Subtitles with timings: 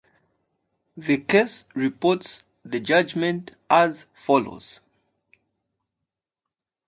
[0.97, 4.79] The case reports the judgment as follows.